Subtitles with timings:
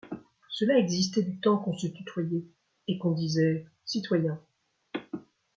[0.49, 2.47] Cela existait du temps qu’on se tutoyait
[2.87, 4.41] et qu’on disait: Citoyen.